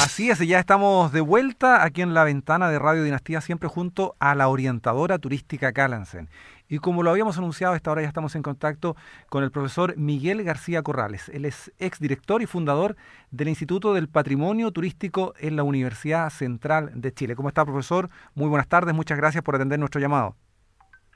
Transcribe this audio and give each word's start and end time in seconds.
Así 0.00 0.30
es, 0.30 0.38
ya 0.38 0.60
estamos 0.60 1.10
de 1.10 1.20
vuelta 1.20 1.82
aquí 1.82 2.02
en 2.02 2.14
la 2.14 2.22
ventana 2.22 2.70
de 2.70 2.78
Radio 2.78 3.02
Dinastía, 3.02 3.40
siempre 3.40 3.68
junto 3.68 4.14
a 4.20 4.36
la 4.36 4.46
orientadora 4.46 5.18
turística 5.18 5.72
Calansen. 5.72 6.28
Y 6.68 6.78
como 6.78 7.02
lo 7.02 7.10
habíamos 7.10 7.36
anunciado, 7.36 7.74
a 7.74 7.76
esta 7.76 7.90
hora 7.90 8.02
ya 8.02 8.08
estamos 8.08 8.36
en 8.36 8.42
contacto 8.42 8.94
con 9.28 9.42
el 9.42 9.50
profesor 9.50 9.96
Miguel 9.96 10.44
García 10.44 10.82
Corrales. 10.82 11.28
Él 11.30 11.44
es 11.44 11.72
exdirector 11.80 12.42
y 12.42 12.46
fundador 12.46 12.94
del 13.32 13.48
Instituto 13.48 13.92
del 13.92 14.08
Patrimonio 14.08 14.70
Turístico 14.70 15.34
en 15.40 15.56
la 15.56 15.64
Universidad 15.64 16.30
Central 16.30 16.92
de 16.94 17.12
Chile. 17.12 17.34
¿Cómo 17.34 17.48
está, 17.48 17.64
profesor? 17.64 18.08
Muy 18.36 18.48
buenas 18.48 18.68
tardes, 18.68 18.94
muchas 18.94 19.18
gracias 19.18 19.42
por 19.42 19.56
atender 19.56 19.80
nuestro 19.80 20.00
llamado. 20.00 20.36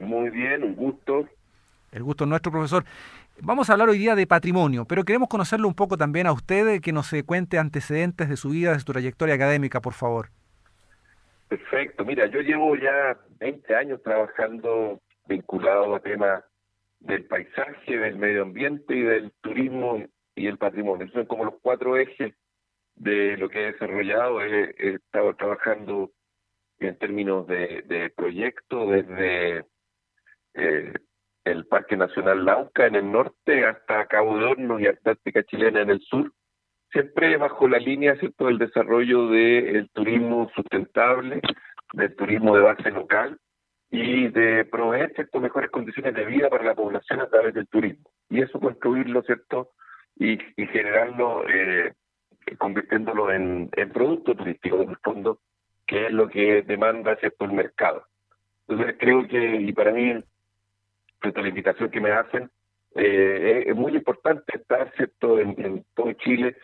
Muy 0.00 0.28
bien, 0.30 0.64
un 0.64 0.74
gusto. 0.74 1.28
El 1.92 2.02
gusto 2.02 2.24
es 2.24 2.30
nuestro, 2.30 2.50
profesor. 2.50 2.84
Vamos 3.40 3.68
a 3.68 3.72
hablar 3.72 3.88
hoy 3.88 3.98
día 3.98 4.14
de 4.14 4.26
patrimonio, 4.26 4.84
pero 4.84 5.04
queremos 5.04 5.28
conocerlo 5.28 5.66
un 5.66 5.74
poco 5.74 5.96
también 5.96 6.26
a 6.26 6.32
usted, 6.32 6.80
que 6.80 6.92
nos 6.92 7.10
cuente 7.26 7.58
antecedentes 7.58 8.28
de 8.28 8.36
su 8.36 8.50
vida, 8.50 8.72
de 8.72 8.78
su 8.78 8.92
trayectoria 8.92 9.34
académica, 9.34 9.80
por 9.80 9.94
favor. 9.94 10.28
Perfecto, 11.48 12.04
mira, 12.04 12.26
yo 12.26 12.40
llevo 12.40 12.76
ya 12.76 13.18
20 13.40 13.74
años 13.74 14.02
trabajando 14.02 15.00
vinculado 15.26 15.94
a 15.94 16.00
temas 16.00 16.44
del 17.00 17.24
paisaje, 17.24 17.98
del 17.98 18.16
medio 18.16 18.42
ambiente 18.42 18.94
y 18.94 19.02
del 19.02 19.32
turismo 19.40 20.02
y 20.34 20.46
el 20.46 20.58
patrimonio. 20.58 21.08
son 21.08 21.26
como 21.26 21.44
los 21.44 21.54
cuatro 21.60 21.96
ejes 21.96 22.34
de 22.94 23.36
lo 23.36 23.48
que 23.48 23.60
he 23.60 23.72
desarrollado. 23.72 24.40
He, 24.42 24.94
estado 24.94 25.34
trabajando 25.34 26.10
en 26.78 26.96
términos 26.98 27.46
de, 27.46 27.82
de 27.86 28.10
proyectos 28.10 28.90
desde 28.90 29.64
eh, 30.54 30.92
el 31.44 31.66
Parque 31.66 31.96
Nacional 31.96 32.44
Lauca 32.44 32.86
en 32.86 32.94
el 32.94 33.10
norte 33.10 33.66
hasta 33.66 34.06
Cabo 34.06 34.38
de 34.38 34.82
y 34.82 34.86
Antártica 34.86 35.42
Chilena 35.44 35.82
en 35.82 35.90
el 35.90 36.00
sur, 36.00 36.32
siempre 36.90 37.36
bajo 37.36 37.66
la 37.68 37.78
línea 37.78 38.16
¿cierto? 38.16 38.46
del 38.46 38.58
desarrollo 38.58 39.28
del 39.28 39.88
turismo 39.90 40.50
sustentable, 40.54 41.40
del 41.94 42.14
turismo 42.14 42.54
de 42.54 42.62
base 42.62 42.90
local 42.90 43.38
y 43.90 44.28
de 44.28 44.64
proveer 44.64 45.12
¿cierto? 45.14 45.40
mejores 45.40 45.70
condiciones 45.70 46.14
de 46.14 46.24
vida 46.24 46.48
para 46.48 46.64
la 46.64 46.74
población 46.74 47.20
a 47.20 47.28
través 47.28 47.54
del 47.54 47.66
turismo. 47.66 48.10
Y 48.30 48.40
eso 48.40 48.60
construirlo, 48.60 49.22
¿cierto? 49.22 49.70
Y, 50.16 50.38
y 50.56 50.66
generarlo, 50.66 51.44
eh, 51.48 51.92
convirtiéndolo 52.58 53.32
en, 53.32 53.68
en 53.72 53.90
producto 53.90 54.34
turístico, 54.34 54.82
en 54.82 54.90
el 54.90 54.96
fondo, 54.98 55.40
que 55.86 56.06
es 56.06 56.12
lo 56.12 56.28
que 56.28 56.62
demanda, 56.62 57.16
¿cierto?, 57.16 57.44
el 57.44 57.52
mercado. 57.52 58.04
Entonces 58.68 58.96
creo 58.98 59.26
que, 59.26 59.56
y 59.56 59.72
para 59.72 59.92
mí 59.92 60.22
frente 61.22 61.40
a 61.40 61.42
la 61.42 61.48
invitación 61.48 61.90
que 61.90 62.00
me 62.00 62.10
hacen, 62.10 62.50
eh, 62.94 63.64
es 63.66 63.74
muy 63.74 63.96
importante 63.96 64.56
estar 64.56 64.92
cierto 64.96 65.38
en, 65.38 65.84
todo 65.94 66.12
Chile 66.14 66.56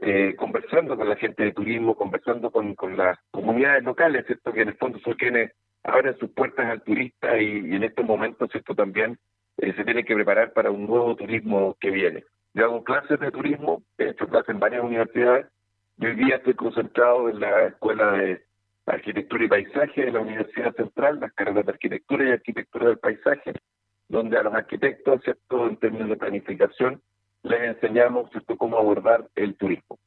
eh, 0.00 0.34
conversando 0.36 0.96
con 0.96 1.08
la 1.08 1.16
gente 1.16 1.42
de 1.42 1.52
turismo, 1.52 1.94
conversando 1.94 2.50
con, 2.50 2.74
con 2.74 2.96
las 2.96 3.18
comunidades 3.30 3.84
locales, 3.84 4.24
cierto 4.26 4.52
que 4.52 4.62
en 4.62 4.68
el 4.68 4.76
fondo 4.76 4.98
son 5.00 5.14
quienes 5.14 5.52
abren 5.82 6.18
sus 6.18 6.30
puertas 6.30 6.66
al 6.66 6.82
turista 6.82 7.38
y, 7.38 7.74
en 7.74 7.82
estos 7.82 8.04
momentos 8.04 8.50
cierto 8.50 8.74
también 8.74 9.18
eh, 9.58 9.74
se 9.76 9.84
tiene 9.84 10.04
que 10.04 10.14
preparar 10.14 10.52
para 10.52 10.70
un 10.70 10.86
nuevo 10.86 11.14
turismo 11.16 11.76
que 11.80 11.90
viene. 11.90 12.24
Yo 12.54 12.64
hago 12.64 12.84
clases 12.84 13.20
de 13.20 13.30
turismo, 13.30 13.82
he 13.98 14.10
hecho 14.10 14.26
clases 14.28 14.50
en 14.50 14.60
varias 14.60 14.82
universidades, 14.82 15.46
y 15.98 16.06
hoy 16.06 16.14
día 16.16 16.36
estoy 16.36 16.54
concentrado 16.54 17.28
en 17.28 17.40
la 17.40 17.66
Escuela 17.66 18.12
de 18.12 18.42
Arquitectura 18.86 19.44
y 19.44 19.48
Paisaje 19.48 20.04
de 20.06 20.12
la 20.12 20.20
Universidad 20.20 20.74
Central, 20.74 21.20
las 21.20 21.32
carreras 21.34 21.66
de 21.66 21.72
Arquitectura 21.72 22.24
y 22.24 22.32
Arquitectura 22.32 22.86
del 22.86 22.98
Paisaje, 22.98 23.52
donde 24.14 24.38
a 24.38 24.44
los 24.44 24.54
arquitectos, 24.54 25.20
¿cierto? 25.24 25.66
en 25.66 25.76
términos 25.76 26.08
de 26.08 26.16
planificación, 26.16 27.02
les 27.42 27.74
enseñamos 27.74 28.30
cómo 28.56 28.78
abordar 28.78 29.28
el 29.34 29.56
turismo. 29.56 29.98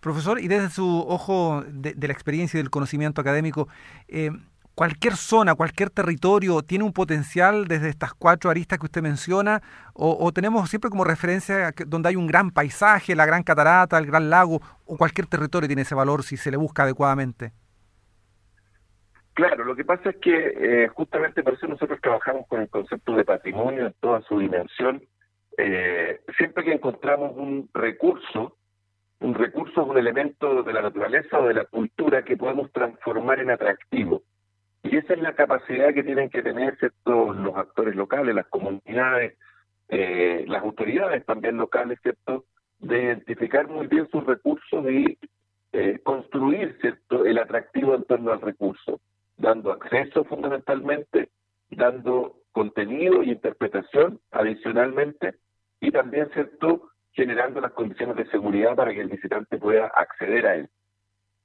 Profesor, 0.00 0.40
y 0.40 0.48
desde 0.48 0.70
su 0.70 1.04
ojo 1.08 1.62
de, 1.66 1.94
la 1.96 2.12
experiencia 2.12 2.58
y 2.58 2.62
del 2.62 2.70
conocimiento 2.70 3.20
académico, 3.20 3.68
eh, 4.08 4.30
¿cualquier 4.74 5.14
zona, 5.14 5.54
cualquier 5.54 5.90
territorio 5.90 6.62
tiene 6.62 6.84
un 6.84 6.92
potencial 6.92 7.66
desde 7.66 7.88
estas 7.88 8.12
cuatro 8.14 8.50
aristas 8.50 8.78
que 8.80 8.86
usted 8.86 9.02
menciona? 9.02 9.62
¿O, 9.94 10.32
tenemos 10.32 10.68
siempre 10.68 10.90
como 10.90 11.04
referencia 11.04 11.72
donde 11.86 12.08
hay 12.08 12.16
un 12.16 12.26
gran 12.26 12.50
paisaje, 12.50 13.14
la 13.14 13.26
gran 13.26 13.44
catarata, 13.44 13.96
el 13.96 14.06
gran 14.06 14.28
lago, 14.28 14.60
o 14.84 14.96
cualquier 14.96 15.28
territorio 15.28 15.68
tiene 15.68 15.82
ese 15.82 15.94
valor 15.94 16.24
si 16.24 16.36
se 16.36 16.50
le 16.50 16.56
busca 16.56 16.82
adecuadamente? 16.82 17.52
Claro, 19.36 19.66
lo 19.66 19.76
que 19.76 19.84
pasa 19.84 20.08
es 20.08 20.16
que 20.16 20.32
eh, 20.34 20.88
justamente 20.88 21.42
por 21.42 21.52
eso 21.52 21.66
nosotros 21.66 22.00
trabajamos 22.00 22.46
con 22.46 22.62
el 22.62 22.70
concepto 22.70 23.14
de 23.14 23.22
patrimonio 23.22 23.88
en 23.88 23.94
toda 24.00 24.22
su 24.22 24.38
dimensión. 24.38 25.02
Eh, 25.58 26.22
siempre 26.38 26.64
que 26.64 26.72
encontramos 26.72 27.36
un 27.36 27.68
recurso, 27.74 28.56
un 29.20 29.34
recurso 29.34 29.82
es 29.82 29.88
un 29.88 29.98
elemento 29.98 30.62
de 30.62 30.72
la 30.72 30.80
naturaleza 30.80 31.38
o 31.38 31.48
de 31.48 31.52
la 31.52 31.66
cultura 31.66 32.24
que 32.24 32.38
podemos 32.38 32.72
transformar 32.72 33.40
en 33.40 33.50
atractivo. 33.50 34.22
Y 34.82 34.96
esa 34.96 35.12
es 35.12 35.20
la 35.20 35.34
capacidad 35.34 35.92
que 35.92 36.02
tienen 36.02 36.30
que 36.30 36.42
tener 36.42 36.78
los 37.04 37.56
actores 37.56 37.94
locales, 37.94 38.34
las 38.34 38.46
comunidades, 38.46 39.36
eh, 39.90 40.46
las 40.48 40.62
autoridades 40.62 41.26
también 41.26 41.58
locales, 41.58 41.98
¿cierto? 42.00 42.46
De 42.78 43.02
identificar 43.02 43.68
muy 43.68 43.86
bien 43.86 44.08
sus 44.10 44.24
recursos 44.24 44.82
y 44.90 45.18
construir, 46.04 46.78
¿cierto? 46.80 47.26
El 47.26 47.36
atractivo 47.36 47.94
en 47.94 48.04
torno 48.04 48.32
al 48.32 48.40
recurso 48.40 48.98
dando 49.46 49.70
acceso 49.70 50.24
fundamentalmente, 50.24 51.28
dando 51.70 52.34
contenido 52.50 53.22
y 53.22 53.30
interpretación 53.30 54.18
adicionalmente 54.32 55.36
y 55.80 55.92
también, 55.92 56.28
¿cierto?, 56.32 56.90
generando 57.12 57.60
las 57.60 57.70
condiciones 57.72 58.16
de 58.16 58.26
seguridad 58.26 58.74
para 58.74 58.92
que 58.92 59.02
el 59.02 59.08
visitante 59.08 59.56
pueda 59.56 59.86
acceder 59.86 60.46
a 60.46 60.56
él. 60.56 60.68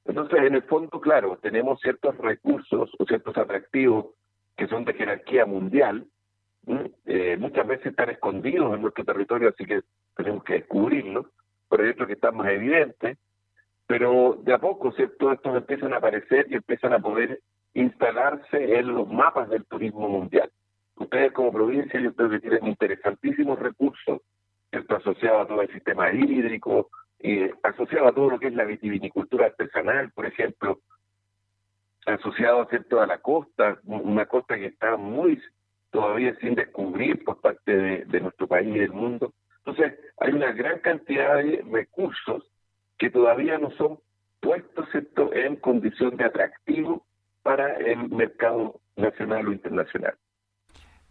Entonces, 0.05 0.39
en 0.39 0.55
el 0.55 0.63
fondo, 0.63 0.99
claro, 0.99 1.37
tenemos 1.41 1.79
ciertos 1.79 2.17
recursos 2.17 2.89
o 2.97 3.05
ciertos 3.05 3.37
atractivos 3.37 4.07
que 4.57 4.67
son 4.67 4.83
de 4.83 4.95
jerarquía 4.95 5.45
mundial, 5.45 6.07
eh, 7.05 7.37
muchas 7.39 7.67
veces 7.67 7.87
están 7.87 8.09
escondidos 8.09 8.73
en 8.73 8.81
nuestro 8.81 9.05
territorio, 9.05 9.49
así 9.49 9.63
que 9.63 9.81
tenemos 10.15 10.43
que 10.43 10.53
descubrirlos, 10.53 11.27
pero 11.69 11.83
hay 11.83 11.91
otros 11.91 12.07
que 12.07 12.13
están 12.13 12.35
más 12.35 12.49
evidentes, 12.49 13.19
pero 13.85 14.39
de 14.41 14.53
a 14.53 14.57
poco, 14.57 14.91
¿cierto? 14.91 15.31
Estos 15.31 15.55
empiezan 15.55 15.93
a 15.93 15.97
aparecer 15.97 16.47
y 16.49 16.55
empiezan 16.55 16.93
a 16.93 16.99
poder 16.99 17.39
instalarse 17.73 18.79
en 18.79 18.87
los 18.87 19.07
mapas 19.07 19.49
del 19.49 19.65
turismo 19.65 20.09
mundial. 20.09 20.51
Ustedes 20.95 21.31
como 21.31 21.51
provincia 21.51 21.99
yo 21.99 22.13
creo 22.13 22.29
que 22.29 22.39
tienen 22.39 22.67
interesantísimos 22.67 23.59
recursos 23.59 24.21
asociados 24.71 25.45
a 25.45 25.47
todo 25.47 25.61
el 25.61 25.71
sistema 25.71 26.11
hídrico, 26.11 26.89
y 27.23 27.49
asociado 27.63 28.07
a 28.07 28.13
todo 28.13 28.31
lo 28.31 28.39
que 28.39 28.47
es 28.47 28.53
la 28.53 28.65
vitivinicultura 28.65 29.47
artesanal, 29.47 30.11
por 30.11 30.25
ejemplo, 30.25 30.79
asociado 32.05 32.67
a 32.99 33.05
la 33.05 33.19
costa, 33.19 33.79
una 33.83 34.25
costa 34.25 34.55
que 34.55 34.67
está 34.67 34.97
muy 34.97 35.39
todavía 35.91 36.35
sin 36.37 36.55
descubrir 36.55 37.23
por 37.23 37.39
parte 37.41 38.05
de, 38.05 38.21
nuestro 38.21 38.47
país 38.47 38.75
y 38.75 38.79
del 38.79 38.93
mundo. 38.93 39.33
Entonces, 39.59 39.99
hay 40.17 40.33
una 40.33 40.51
gran 40.51 40.79
cantidad 40.79 41.37
de 41.37 41.63
recursos 41.69 42.49
que 42.97 43.11
todavía 43.11 43.57
no 43.59 43.69
son 43.71 43.99
puestos 44.39 44.87
en 45.33 45.57
condición 45.57 46.17
de 46.17 46.23
atractivo 46.25 47.05
para 47.43 47.75
el 47.75 48.09
mercado 48.09 48.79
nacional 48.95 49.47
o 49.47 49.51
internacional. 49.51 50.15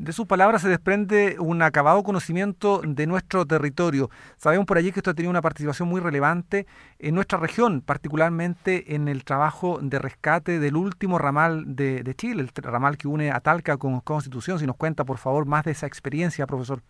De 0.01 0.13
sus 0.13 0.27
palabras 0.27 0.63
se 0.63 0.69
desprende 0.71 1.37
un 1.39 1.61
acabado 1.61 2.03
conocimiento 2.03 2.81
de 2.83 3.07
nuestro 3.07 3.45
territorio. 3.45 4.09
Sabemos 4.39 4.65
por 4.65 4.79
allí 4.79 4.93
que 4.93 5.01
esto 5.01 5.11
ha 5.11 5.15
tenido 5.15 5.31
una 5.31 5.43
participación 5.43 5.91
muy 5.91 6.01
relevante 6.01 6.65
en 6.99 7.15
nuestra 7.15 7.39
región, 7.39 7.83
particularmente 7.83 8.95
en 8.95 9.09
el 9.09 9.25
trabajo 9.25 9.79
de 9.83 9.99
rescate 9.99 10.59
del 10.59 10.77
último 10.77 11.19
ramal 11.19 11.77
de, 11.77 12.15
Chile, 12.15 12.41
el 12.41 12.49
ramal 12.63 12.97
que 12.97 13.09
une 13.09 13.31
a 13.31 13.41
Talca 13.41 13.77
con 13.77 14.01
Constitución. 14.01 14.59
Si 14.59 14.67
nos 14.67 14.79
cuenta, 14.79 15.05
por 15.05 15.19
favor, 15.19 15.45
más 15.45 15.65
de 15.65 15.73
esa 15.73 15.87
experiencia, 15.87 16.47
profesor. 16.47 16.81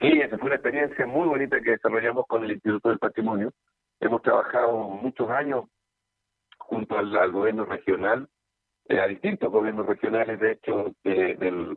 Sí, 0.00 0.08
esa 0.20 0.36
fue 0.36 0.46
una 0.46 0.56
experiencia 0.56 1.06
muy 1.06 1.28
bonita 1.28 1.60
que 1.60 1.70
desarrollamos 1.70 2.26
con 2.26 2.42
el 2.42 2.50
Instituto 2.50 2.88
del 2.88 2.98
Patrimonio. 2.98 3.52
Hemos 4.00 4.20
trabajado 4.22 4.88
muchos 4.88 5.30
años 5.30 5.66
junto 6.58 6.98
al 6.98 7.30
gobierno 7.30 7.66
regional 7.66 8.28
a 8.88 9.06
distintos 9.06 9.50
gobiernos 9.50 9.86
regionales, 9.86 10.38
de 10.40 10.52
hecho, 10.52 10.94
de, 11.04 11.76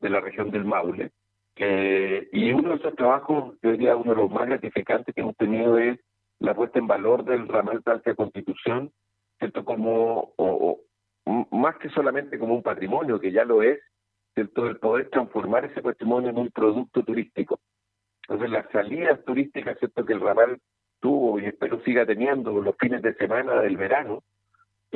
la 0.00 0.20
región 0.20 0.50
del 0.50 0.64
Maule. 0.64 1.10
y 1.56 2.52
uno 2.52 2.70
de 2.70 2.74
esos 2.76 2.94
trabajos, 2.94 3.54
yo 3.62 3.72
diría, 3.72 3.96
uno 3.96 4.14
de 4.14 4.22
los 4.22 4.30
más 4.30 4.46
gratificantes 4.46 5.14
que 5.14 5.20
hemos 5.20 5.36
tenido 5.36 5.78
es 5.78 5.98
la 6.38 6.54
puesta 6.54 6.78
en 6.78 6.86
valor 6.86 7.24
del 7.24 7.48
ramal 7.48 7.82
Talca 7.82 8.14
Constitución, 8.14 8.92
¿cierto? 9.38 9.64
Como, 9.64 10.32
o, 10.36 10.80
más 11.50 11.76
que 11.78 11.88
solamente 11.90 12.38
como 12.38 12.54
un 12.54 12.62
patrimonio, 12.62 13.20
que 13.20 13.32
ya 13.32 13.44
lo 13.44 13.62
es, 13.62 13.80
¿cierto? 14.34 14.66
El 14.66 14.78
poder 14.78 15.08
transformar 15.10 15.64
ese 15.64 15.82
patrimonio 15.82 16.30
en 16.30 16.38
un 16.38 16.50
producto 16.50 17.02
turístico. 17.02 17.58
Entonces, 18.22 18.50
las 18.50 18.70
salidas 18.70 19.24
turísticas, 19.24 19.78
¿cierto? 19.78 20.04
Que 20.04 20.12
el 20.12 20.20
ramal 20.20 20.58
tuvo 21.00 21.38
y 21.38 21.46
espero 21.46 21.80
siga 21.82 22.04
teniendo 22.06 22.52
los 22.60 22.76
fines 22.78 23.02
de 23.02 23.14
semana 23.14 23.60
del 23.60 23.76
verano, 23.76 24.22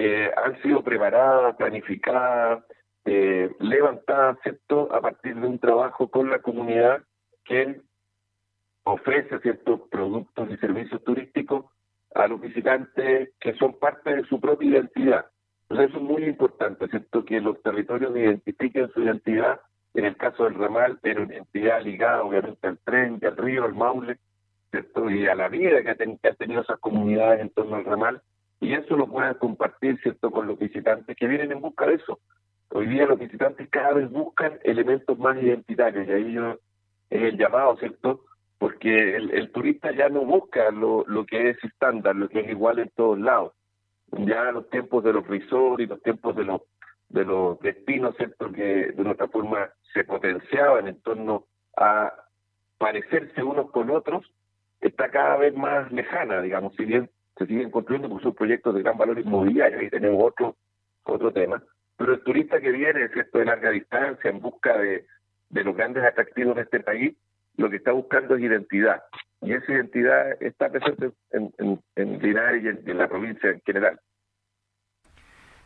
eh, 0.02 0.30
han 0.34 0.60
sido 0.62 0.82
preparadas, 0.82 1.56
planificadas, 1.56 2.64
eh, 3.04 3.50
levantadas, 3.60 4.38
¿cierto?, 4.42 4.88
a 4.94 5.00
partir 5.00 5.34
de 5.34 5.46
un 5.46 5.58
trabajo 5.58 6.08
con 6.08 6.30
la 6.30 6.40
comunidad 6.40 7.02
que 7.44 7.80
ofrece 8.84 9.38
ciertos 9.40 9.82
productos 9.90 10.48
y 10.50 10.56
servicios 10.56 11.04
turísticos 11.04 11.66
a 12.14 12.26
los 12.26 12.40
visitantes 12.40 13.30
que 13.38 13.54
son 13.54 13.78
parte 13.78 14.16
de 14.16 14.24
su 14.24 14.40
propia 14.40 14.70
identidad. 14.70 15.26
Entonces 15.62 15.90
eso 15.90 15.98
es 15.98 16.02
muy 16.02 16.24
importante, 16.24 16.88
¿cierto? 16.88 17.24
Que 17.24 17.40
los 17.40 17.62
territorios 17.62 18.16
identifiquen 18.16 18.90
su 18.92 19.02
identidad, 19.02 19.60
en 19.94 20.06
el 20.06 20.16
caso 20.16 20.44
del 20.44 20.54
ramal, 20.54 20.98
pero 21.02 21.22
una 21.22 21.34
identidad 21.34 21.82
ligada 21.82 22.22
obviamente 22.22 22.66
al 22.66 22.78
tren, 22.78 23.20
al 23.22 23.36
río, 23.36 23.64
al 23.64 23.74
Maule, 23.74 24.18
¿cierto? 24.70 25.10
Y 25.10 25.26
a 25.26 25.34
la 25.34 25.48
vida 25.48 25.82
que, 25.82 25.90
han 25.90 26.36
tenido 26.36 26.62
esas 26.62 26.78
comunidades 26.80 27.40
en 27.40 27.50
torno 27.50 27.76
al 27.76 27.84
ramal, 27.84 28.22
y 28.60 28.74
eso 28.74 28.96
lo 28.96 29.06
puedan 29.06 29.34
compartir, 29.34 29.98
¿cierto?, 30.02 30.30
con 30.30 30.46
los 30.46 30.58
visitantes 30.58 31.16
que 31.16 31.26
vienen 31.26 31.52
en 31.52 31.60
busca 31.60 31.86
de 31.86 31.94
eso. 31.94 32.20
Hoy 32.70 32.86
día 32.86 33.06
los 33.06 33.18
visitantes 33.18 33.68
cada 33.70 33.94
vez 33.94 34.10
buscan 34.10 34.58
elementos 34.62 35.18
más 35.18 35.36
identitarios, 35.42 36.06
y 36.06 36.12
ahí 36.12 36.32
yo 36.32 36.58
es 37.08 37.22
el 37.22 37.38
llamado, 37.38 37.76
¿cierto? 37.78 38.24
Porque 38.58 39.16
el, 39.16 39.50
turista 39.52 39.90
ya 39.92 40.08
no 40.10 40.24
busca 40.24 40.70
lo, 40.70 41.04
lo 41.06 41.24
que 41.24 41.50
es 41.50 41.64
estándar, 41.64 42.14
lo 42.14 42.28
que 42.28 42.40
es 42.40 42.50
igual 42.50 42.78
en 42.78 42.90
todos 42.90 43.18
lados. 43.18 43.54
Ya 44.12 44.52
los 44.52 44.68
tiempos 44.68 45.02
de 45.02 45.14
los 45.14 45.26
resorts 45.26 45.82
y 45.82 45.86
los 45.86 46.02
tiempos 46.02 46.36
de 46.36 46.44
los 46.44 46.60
de 47.10 47.24
los 47.24 47.58
destinos, 47.60 48.14
¿cierto? 48.16 48.52
Que 48.52 48.92
de 48.92 49.08
otra 49.08 49.26
forma 49.28 49.68
se 49.92 50.04
potenciaban 50.04 50.86
en 50.86 51.00
torno 51.02 51.46
a 51.76 52.12
parecerse 52.78 53.42
unos 53.42 53.70
con 53.72 53.90
otros, 53.90 54.24
está 54.80 55.10
cada 55.10 55.36
vez 55.36 55.54
más 55.54 55.90
lejana, 55.90 56.40
digamos, 56.40 56.74
si 56.76 56.84
bien 56.84 57.10
se 57.40 57.46
siguen 57.46 57.70
construyendo 57.70 58.10
porque 58.10 58.24
son 58.24 58.34
proyectos 58.34 58.74
de 58.74 58.82
gran 58.82 58.98
valor 58.98 59.18
inmobiliario, 59.18 59.80
y 59.82 59.88
tenemos 59.88 60.22
otro, 60.22 60.56
otro 61.04 61.32
tema, 61.32 61.62
pero 61.96 62.12
el 62.12 62.22
turista 62.22 62.60
que 62.60 62.70
viene, 62.70 63.08
¿cierto?, 63.08 63.38
de 63.38 63.46
larga 63.46 63.70
distancia, 63.70 64.30
en 64.30 64.40
busca 64.40 64.76
de, 64.76 65.06
de 65.48 65.64
los 65.64 65.74
grandes 65.74 66.04
atractivos 66.04 66.56
de 66.56 66.62
este 66.62 66.80
país, 66.80 67.16
lo 67.56 67.70
que 67.70 67.76
está 67.76 67.92
buscando 67.92 68.36
es 68.36 68.42
identidad. 68.42 69.02
Y 69.40 69.54
esa 69.54 69.72
identidad 69.72 70.42
está 70.42 70.68
presente 70.70 71.12
en, 71.30 71.50
en, 71.58 71.80
en 71.96 72.18
Linares 72.18 72.62
y 72.62 72.90
en, 72.90 72.98
la 72.98 73.08
provincia 73.08 73.50
en 73.50 73.60
general. 73.64 73.98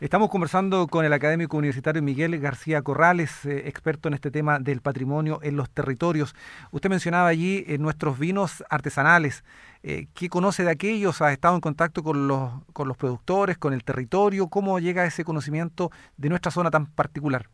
Estamos 0.01 0.29
conversando 0.29 0.87
con 0.87 1.05
el 1.05 1.13
académico 1.13 1.55
universitario 1.55 2.01
Miguel 2.01 2.37
García 2.41 2.81
Corrales, 2.81 3.45
eh, 3.45 3.69
experto 3.69 4.09
en 4.09 4.13
este 4.13 4.29
tema 4.29 4.59
del 4.59 4.81
patrimonio 4.81 5.39
en 5.41 5.55
los 5.55 5.69
territorios. 5.69 6.35
Usted 6.73 6.89
mencionaba 6.89 7.29
allí 7.29 7.63
eh, 7.65 7.77
nuestros 7.77 8.19
vinos 8.19 8.61
artesanales. 8.69 9.45
Eh, 9.83 10.07
¿Qué 10.13 10.27
conoce 10.27 10.65
de 10.65 10.71
aquellos? 10.71 11.21
¿Ha 11.21 11.31
estado 11.31 11.55
en 11.55 11.61
contacto 11.61 12.03
con 12.03 12.27
los, 12.27 12.51
con 12.73 12.89
los 12.89 12.97
productores, 12.97 13.57
con 13.57 13.71
el 13.71 13.85
territorio? 13.85 14.49
¿Cómo 14.49 14.79
llega 14.79 15.05
ese 15.05 15.23
conocimiento 15.23 15.91
de 16.17 16.27
nuestra 16.27 16.51
zona 16.51 16.69
tan 16.69 16.87
particular? 16.87 17.45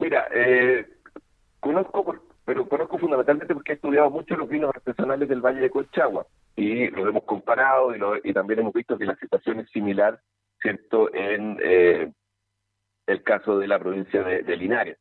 Mira, 0.00 0.26
conozco, 1.60 2.14
pero 2.44 2.68
conozco 2.68 2.98
fundamentalmente 2.98 3.54
porque 3.54 3.72
he 3.72 3.76
estudiado 3.76 4.10
mucho 4.10 4.36
los 4.36 4.50
vinos 4.50 4.68
artesanales 4.74 5.30
del 5.30 5.40
Valle 5.40 5.60
de 5.60 5.70
Colchagua 5.70 6.26
y 6.56 6.88
los 6.88 7.08
hemos 7.08 7.22
comparado 7.24 7.96
y, 7.96 8.28
y 8.28 8.34
también 8.34 8.60
hemos 8.60 8.74
visto 8.74 8.98
que 8.98 9.06
la 9.06 9.16
situación 9.16 9.60
es 9.60 9.70
similar, 9.70 10.20
¿cierto?, 10.64 11.14
en 11.14 11.58
eh, 11.62 12.10
el 13.06 13.22
caso 13.22 13.58
de 13.58 13.68
la 13.68 13.78
provincia 13.78 14.22
de, 14.22 14.56
Linares. 14.56 14.96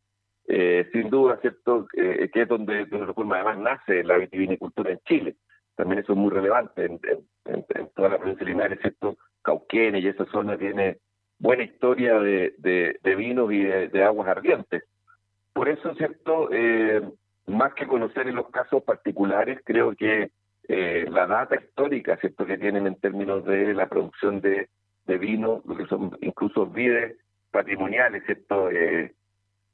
Eh, 0.45 0.89
sin 0.92 1.10
duda, 1.10 1.39
¿cierto?, 1.39 1.88
eh, 1.95 2.30
que 2.33 2.42
es 2.42 2.48
donde, 2.50 2.86
de 2.86 2.95
una 2.98 3.13
forma 3.13 3.36
además 3.38 3.60
nace 3.60 4.04
la 4.04 4.18
vitivinicultura 4.18 4.92
en 4.92 5.00
Chile. 5.06 5.38
También 5.75 6.00
eso 6.00 6.12
es 6.12 6.19
muy 6.19 6.31
relevante 6.31 6.86
en, 6.86 7.00
toda 7.95 8.10
la 8.10 8.18
provincia 8.18 8.45
de 8.45 8.51
Linares, 8.51 8.80
¿cierto? 8.81 9.18
Cauquenes 9.42 10.04
y 10.04 10.07
esa 10.10 10.25
zona 10.25 10.57
tiene 10.57 10.98
buena 11.39 11.63
historia 11.63 12.19
de, 12.19 12.54
de, 12.57 13.15
vinos 13.15 13.51
y 13.54 13.63
de 13.63 14.04
aguas 14.04 14.27
ardientes. 14.27 14.83
Por 15.54 15.69
eso, 15.69 15.95
¿cierto? 15.95 16.50
Más 17.48 17.74
que 17.74 17.88
conocer 17.88 18.27
en 18.27 18.36
los 18.36 18.50
casos 18.50 18.83
particulares, 18.83 19.60
creo 19.63 19.95
que 19.95 20.31
la 20.68 21.25
data 21.25 21.56
histórica, 21.56 22.18
¿cierto? 22.18 22.45
Que 22.45 22.57
tienen 22.57 22.86
en 22.86 22.95
términos 23.00 23.44
de 23.45 23.74
la 23.74 23.88
producción 23.88 24.42
de, 24.42 24.69
de 25.05 25.17
vino, 25.17 25.61
lo 25.65 25.75
que 25.75 25.85
son 25.85 26.17
incluso 26.21 26.65
vides 26.65 27.17
patrimoniales, 27.51 28.23
¿cierto? 28.25 28.69
Eh, 28.69 29.13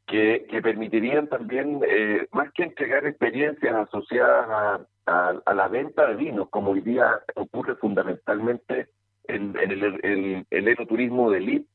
que, 0.08 0.48
que, 0.50 0.62
permitirían 0.62 1.28
también, 1.28 1.82
eh, 1.88 2.28
más 2.32 2.52
que 2.54 2.64
entregar 2.64 3.06
experiencias 3.06 3.76
asociadas 3.76 4.80
a, 5.06 5.34
a, 5.46 5.54
la 5.54 5.68
venta 5.68 6.08
de 6.08 6.16
vinos, 6.16 6.50
como 6.50 6.72
hoy 6.72 6.82
día 6.82 7.20
ocurre 7.36 7.76
fundamentalmente 7.76 8.88
en, 9.26 9.56
en 9.60 9.72
el, 9.72 9.84
el, 10.04 10.46
el 10.50 10.68
enoturismo 10.68 11.30
de 11.30 11.66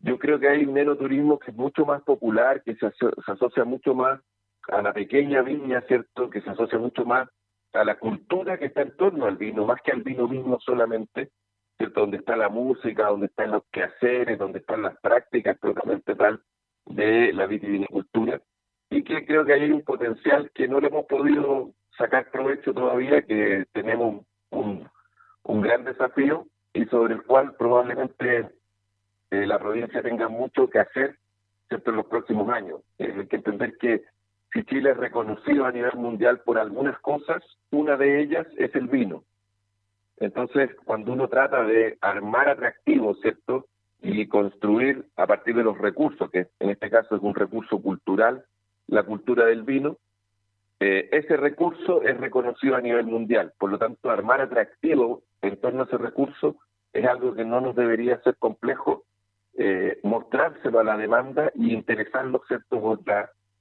yo 0.00 0.18
creo 0.18 0.38
que 0.38 0.48
hay 0.48 0.64
un 0.64 0.78
enoturismo 0.78 1.38
que 1.38 1.50
es 1.50 1.56
mucho 1.56 1.84
más 1.84 2.02
popular, 2.02 2.62
que 2.62 2.76
se, 2.76 2.86
asocia 3.26 3.64
mucho 3.64 3.94
más 3.94 4.20
a 4.68 4.82
la 4.82 4.92
pequeña 4.92 5.42
viña, 5.42 5.80
¿cierto? 5.88 6.30
Que 6.30 6.40
se 6.40 6.50
asocia 6.50 6.78
mucho 6.78 7.04
más 7.04 7.28
a 7.72 7.84
la 7.84 7.98
cultura 7.98 8.58
que 8.58 8.66
está 8.66 8.82
en 8.82 8.96
torno 8.96 9.26
al 9.26 9.36
vino, 9.36 9.66
más 9.66 9.80
que 9.82 9.92
al 9.92 10.02
vino 10.02 10.28
mismo 10.28 10.60
solamente, 10.60 11.30
¿cierto? 11.78 12.00
Donde 12.00 12.18
está 12.18 12.36
la 12.36 12.48
música, 12.48 13.06
donde 13.06 13.26
están 13.26 13.52
los 13.52 13.62
quehaceres, 13.72 14.38
donde 14.38 14.58
están 14.58 14.82
las 14.82 14.98
prácticas 15.00 15.58
propiamente 15.58 16.14
tal 16.14 16.42
de 16.86 17.32
la 17.32 17.46
vitivinicultura. 17.46 18.40
Y 18.90 19.04
que 19.04 19.24
creo 19.24 19.44
que 19.44 19.54
hay 19.54 19.70
un 19.70 19.82
potencial 19.82 20.50
que 20.54 20.68
no 20.68 20.80
le 20.80 20.88
hemos 20.88 21.06
podido 21.06 21.72
sacar 21.96 22.30
provecho 22.30 22.74
todavía, 22.74 23.22
que 23.22 23.66
tenemos 23.72 24.24
un, 24.50 24.88
un 25.44 25.60
gran 25.60 25.84
desafío 25.84 26.46
y 26.72 26.84
sobre 26.86 27.14
el 27.14 27.22
cual 27.22 27.54
probablemente 27.56 28.48
eh, 29.30 29.46
la 29.46 29.58
provincia 29.58 30.02
tenga 30.02 30.28
mucho 30.28 30.68
que 30.68 30.78
hacer 30.78 31.16
en 31.70 31.96
los 31.96 32.06
próximos 32.06 32.48
años. 32.50 32.80
Eh, 32.98 33.14
hay 33.18 33.26
que 33.26 33.36
entender 33.36 33.76
que 33.78 34.04
si 34.52 34.64
Chile 34.64 34.90
es 34.90 34.96
reconocido 34.96 35.66
a 35.66 35.72
nivel 35.72 35.96
mundial 35.96 36.40
por 36.40 36.58
algunas 36.58 36.98
cosas, 37.00 37.42
una 37.70 37.96
de 37.96 38.22
ellas 38.22 38.46
es 38.56 38.74
el 38.74 38.88
vino. 38.88 39.24
Entonces, 40.20 40.70
cuando 40.84 41.12
uno 41.12 41.28
trata 41.28 41.62
de 41.64 41.96
armar 42.00 42.48
atractivos, 42.48 43.20
¿cierto? 43.20 43.66
Y 44.02 44.26
construir 44.26 45.04
a 45.16 45.26
partir 45.26 45.54
de 45.56 45.64
los 45.64 45.78
recursos, 45.78 46.30
que 46.30 46.48
en 46.58 46.70
este 46.70 46.90
caso 46.90 47.16
es 47.16 47.22
un 47.22 47.34
recurso 47.34 47.80
cultural, 47.80 48.44
la 48.86 49.02
cultura 49.02 49.46
del 49.46 49.62
vino, 49.62 49.98
eh, 50.80 51.08
ese 51.12 51.36
recurso 51.36 52.02
es 52.02 52.16
reconocido 52.18 52.76
a 52.76 52.80
nivel 52.80 53.06
mundial. 53.06 53.52
Por 53.58 53.70
lo 53.70 53.78
tanto, 53.78 54.10
armar 54.10 54.40
atractivo 54.40 55.22
en 55.42 55.60
torno 55.60 55.82
a 55.82 55.86
ese 55.86 55.98
recurso 55.98 56.56
es 56.92 57.04
algo 57.04 57.34
que 57.34 57.44
no 57.44 57.60
nos 57.60 57.74
debería 57.74 58.20
ser 58.22 58.36
complejo 58.36 59.04
eh, 59.56 59.98
mostrárselo 60.04 60.78
a 60.78 60.84
la 60.84 60.96
demanda 60.96 61.50
y 61.54 61.74
interesarlo, 61.74 62.42
¿cierto?, 62.46 62.80
por, 62.80 63.00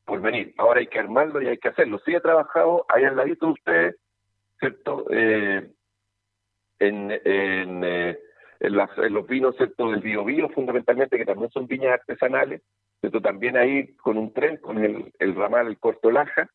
por 0.06 0.22
venir. 0.22 0.54
Ahora 0.58 0.80
hay 0.80 0.88
que 0.88 1.00
armarlo 1.00 1.42
y 1.42 1.48
hay 1.48 1.58
que 1.58 1.70
hacerlo. 1.70 2.00
Sí 2.06 2.14
he 2.14 2.22
trabajado 2.22 2.86
ahí 2.88 3.04
al 3.04 3.16
ladito 3.16 3.48
de 3.48 3.52
ustedes, 3.54 3.96
¿cierto?, 4.60 5.06
eh, 5.10 5.72
en, 6.80 7.12
en, 7.12 7.84
eh, 7.84 8.20
en, 8.60 9.14
los 9.14 9.28
vinos, 9.28 9.56
¿cierto?, 9.58 9.92
del 9.92 10.02
Bio 10.02 10.50
fundamentalmente, 10.50 11.18
que 11.18 11.26
también 11.26 11.50
son 11.52 11.68
viñas 11.68 11.94
artesanales, 12.00 12.62
¿cierto?, 13.00 13.22
también 13.22 13.58
ahí 13.58 13.96
con 13.96 14.18
un 14.18 14.34
tren, 14.34 14.58
con 14.58 14.84
el, 14.84 15.14
el 15.20 15.36
ramal, 15.36 15.68
el 15.68 15.80
Corto 15.80 16.12
Laja, 16.12 16.50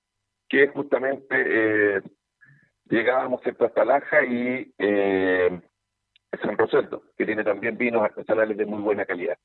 que 0.48 0.68
justamente 0.68 1.26
eh, 1.30 2.02
llegábamos, 2.86 3.42
¿cierto?, 3.42 3.64
hasta 3.64 3.84
Laja 3.84 4.24
y... 4.24 4.72
Eh, 4.78 5.60
San 6.40 6.56
Rosendo, 6.56 7.02
que 7.16 7.26
tiene 7.26 7.44
también 7.44 7.76
vinos 7.76 8.02
artesanales 8.02 8.56
de 8.56 8.64
muy 8.64 8.80
buena 8.80 9.04
calidad. 9.04 9.36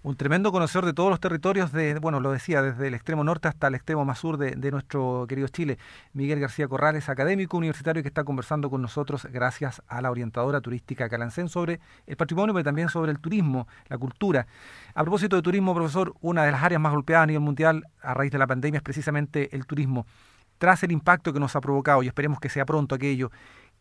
Un 0.00 0.14
tremendo 0.14 0.52
conocedor 0.52 0.86
de 0.86 0.92
todos 0.92 1.10
los 1.10 1.18
territorios, 1.18 1.72
de, 1.72 1.98
bueno, 1.98 2.20
lo 2.20 2.30
decía, 2.30 2.62
desde 2.62 2.86
el 2.86 2.94
extremo 2.94 3.24
norte 3.24 3.48
hasta 3.48 3.66
el 3.66 3.74
extremo 3.74 4.04
más 4.04 4.20
sur 4.20 4.36
de, 4.38 4.70
nuestro 4.70 5.26
querido 5.28 5.48
Chile. 5.48 5.76
Miguel 6.12 6.38
García 6.38 6.68
Corrales, 6.68 7.08
académico 7.08 7.56
universitario 7.56 8.02
que 8.02 8.08
está 8.08 8.22
conversando 8.22 8.70
con 8.70 8.80
nosotros 8.80 9.26
gracias 9.32 9.82
a 9.88 10.00
la 10.00 10.12
orientadora 10.12 10.60
turística 10.60 11.08
Calancén 11.08 11.48
sobre 11.48 11.80
el 12.06 12.16
patrimonio, 12.16 12.54
pero 12.54 12.62
también 12.62 12.88
sobre 12.88 13.10
el 13.10 13.18
turismo, 13.18 13.66
la 13.88 13.98
cultura. 13.98 14.46
A 14.94 15.02
propósito 15.02 15.34
de 15.34 15.42
turismo, 15.42 15.74
profesor, 15.74 16.14
una 16.20 16.44
de 16.44 16.52
las 16.52 16.62
áreas 16.62 16.80
más 16.80 16.92
golpeadas 16.92 17.24
a 17.24 17.26
nivel 17.26 17.42
mundial 17.42 17.84
a 18.00 18.14
raíz 18.14 18.30
de 18.30 18.38
la 18.38 18.46
pandemia 18.46 18.78
es 18.78 18.84
precisamente 18.84 19.54
el 19.56 19.66
turismo. 19.66 20.06
Tras 20.58 20.84
el 20.84 20.92
impacto 20.92 21.32
que 21.32 21.40
nos 21.40 21.56
ha 21.56 21.60
provocado, 21.60 22.04
y 22.04 22.06
esperemos 22.06 22.38
que 22.38 22.48
sea 22.48 22.64
pronto 22.64 22.94
aquello, 22.94 23.32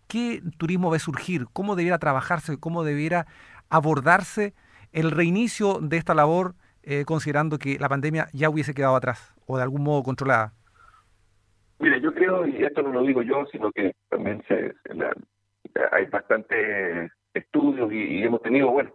¿qué 0.08 0.42
turismo 0.58 0.90
ve 0.90 0.98
surgir? 0.98 1.46
¿Cómo 1.54 1.76
debiera 1.76 2.00
trabajarse? 2.00 2.58
¿Cómo 2.58 2.84
debiera 2.84 3.28
abordarse 3.70 4.56
el 4.92 5.12
reinicio 5.12 5.80
de 5.82 5.98
esta 5.98 6.14
labor 6.14 6.56
eh, 6.84 7.04
considerando 7.06 7.58
que 7.58 7.78
la 7.80 7.90
pandemia 7.90 8.28
ya 8.34 8.50
hubiese 8.50 8.74
quedado 8.74 8.96
atrás 8.96 9.34
o 9.46 9.58
de 9.58 9.64
algún 9.64 9.84
modo 9.84 10.04
controlada? 10.04 10.54
Mire, 11.80 12.02
yo 12.02 12.14
creo, 12.14 12.48
y 12.48 12.64
esto 12.64 12.82
no 12.82 12.92
lo 12.92 13.04
digo 13.04 13.22
yo, 13.22 13.46
sino 13.52 13.72
que 13.72 13.94
también 14.10 14.44
se, 14.48 14.74
hay 15.92 16.06
bastantes 16.06 17.12
estudios 17.34 17.92
y, 17.92 18.24
hemos 18.24 18.42
tenido, 18.42 18.72
bueno, 18.72 18.92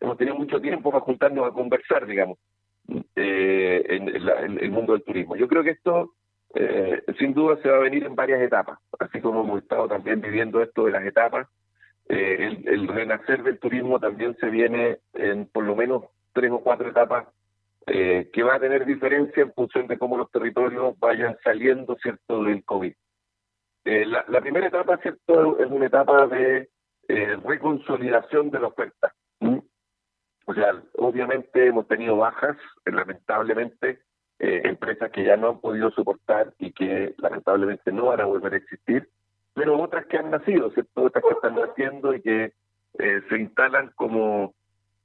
hemos 0.00 0.18
tenido 0.18 0.36
mucho 0.36 0.60
tiempo 0.60 0.90
para 0.90 1.04
juntarnos 1.04 1.46
a 1.46 1.52
conversar, 1.52 2.06
digamos, 2.06 2.38
eh, 3.14 3.82
en, 3.88 4.08
en, 4.08 4.58
el 4.58 4.70
mundo 4.70 4.92
del 4.92 5.04
turismo. 5.04 5.36
Yo 5.36 5.48
creo 5.48 5.62
que 5.62 5.70
esto 5.70 6.12
eh, 6.54 7.02
sin 7.18 7.34
duda 7.34 7.58
se 7.62 7.68
va 7.68 7.76
a 7.76 7.80
venir 7.80 8.04
en 8.04 8.14
varias 8.14 8.40
etapas, 8.40 8.78
así 8.98 9.20
como 9.20 9.42
hemos 9.42 9.62
estado 9.62 9.88
también 9.88 10.20
viviendo 10.20 10.62
esto 10.62 10.84
de 10.84 10.92
las 10.92 11.04
etapas. 11.04 11.48
Eh, 12.08 12.62
el, 12.66 12.86
renacer 12.86 13.42
del 13.42 13.58
turismo 13.58 13.98
también 13.98 14.36
se 14.38 14.48
viene 14.48 14.98
en 15.14 15.46
por 15.46 15.64
lo 15.64 15.74
menos 15.74 16.04
tres 16.32 16.52
o 16.52 16.60
cuatro 16.60 16.88
etapas 16.88 17.26
eh, 17.86 18.30
que 18.32 18.42
va 18.42 18.54
a 18.54 18.60
tener 18.60 18.84
diferencia 18.84 19.42
en 19.42 19.52
función 19.52 19.86
de 19.86 19.98
cómo 19.98 20.16
los 20.16 20.30
territorios 20.30 20.98
vayan 20.98 21.36
saliendo 21.42 21.96
cierto 21.96 22.44
del 22.44 22.64
COVID. 22.64 22.92
Eh, 23.86 24.04
la, 24.04 24.40
primera 24.40 24.66
etapa, 24.66 24.96
¿cierto? 24.98 25.60
Es 25.60 25.70
una 25.70 25.86
etapa 25.86 26.26
de 26.26 26.68
eh, 27.06 27.36
reconsolidación 27.44 28.50
de 28.50 28.58
la 28.58 28.66
oferta. 28.66 29.14
O 30.48 30.54
sea, 30.54 30.80
obviamente 30.98 31.66
hemos 31.66 31.86
tenido 31.86 32.16
bajas, 32.16 32.56
lamentablemente, 32.84 34.00
eh, 34.38 34.62
empresas 34.64 35.10
que 35.12 35.24
ya 35.24 35.36
no 35.36 35.50
han 35.50 35.60
podido 35.60 35.90
soportar 35.92 36.52
y 36.58 36.72
que 36.72 37.14
lamentablemente 37.18 37.92
no 37.92 38.06
van 38.06 38.20
a 38.20 38.26
volver 38.26 38.54
a 38.54 38.56
existir, 38.56 39.08
pero 39.56 39.80
otras 39.80 40.04
que 40.06 40.18
han 40.18 40.30
nacido, 40.30 40.70
¿cierto? 40.70 41.04
Otras 41.04 41.24
que 41.24 41.32
están 41.32 41.54
naciendo 41.54 42.14
y 42.14 42.20
que 42.20 42.52
eh, 42.98 43.22
se 43.30 43.38
instalan 43.38 43.90
como, 43.96 44.54